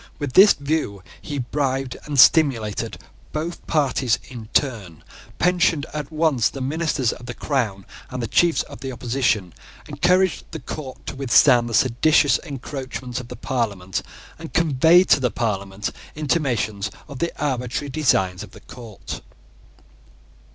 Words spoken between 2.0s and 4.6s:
and stimulated both parties in